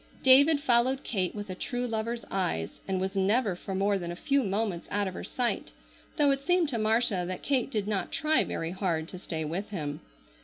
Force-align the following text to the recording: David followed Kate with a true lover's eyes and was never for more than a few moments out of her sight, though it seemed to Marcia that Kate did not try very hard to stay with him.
David 0.23 0.59
followed 0.61 1.03
Kate 1.03 1.35
with 1.35 1.51
a 1.51 1.53
true 1.53 1.85
lover's 1.85 2.25
eyes 2.31 2.79
and 2.87 2.99
was 2.99 3.13
never 3.15 3.55
for 3.55 3.75
more 3.75 3.99
than 3.99 4.11
a 4.11 4.15
few 4.15 4.41
moments 4.41 4.87
out 4.89 5.07
of 5.07 5.13
her 5.13 5.23
sight, 5.23 5.73
though 6.17 6.31
it 6.31 6.41
seemed 6.43 6.69
to 6.69 6.79
Marcia 6.79 7.23
that 7.27 7.43
Kate 7.43 7.69
did 7.69 7.87
not 7.87 8.11
try 8.11 8.43
very 8.43 8.71
hard 8.71 9.07
to 9.09 9.19
stay 9.19 9.45
with 9.45 9.69
him. 9.69 9.99